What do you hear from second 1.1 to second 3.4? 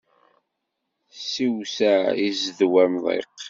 Siwseɛ i zzedwa amḍiq.